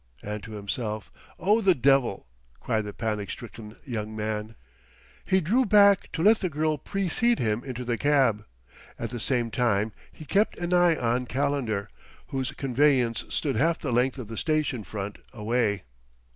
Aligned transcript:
And 0.23 0.41
to 0.41 0.53
himself, 0.53 1.11
"Oh, 1.37 1.61
the 1.61 1.75
devil!" 1.75 2.25
cried 2.59 2.85
the 2.85 2.91
panic 2.91 3.29
stricken 3.29 3.75
young 3.85 4.15
man. 4.15 4.55
He 5.25 5.39
drew 5.41 5.63
back 5.63 6.11
to 6.13 6.23
let 6.23 6.39
the 6.39 6.49
girl 6.49 6.79
precede 6.79 7.37
him 7.37 7.63
into 7.63 7.85
the 7.85 7.99
cab; 7.99 8.43
at 8.97 9.11
the 9.11 9.19
same 9.19 9.51
time 9.51 9.91
he 10.11 10.25
kept 10.25 10.57
an 10.57 10.73
eye 10.73 10.95
on 10.97 11.27
Calendar, 11.27 11.87
whose 12.29 12.49
conveyance 12.53 13.25
stood 13.29 13.57
half 13.57 13.77
the 13.77 13.91
length 13.93 14.17
of 14.17 14.27
the 14.27 14.37
station 14.37 14.83
front 14.83 15.19
away. 15.33 15.83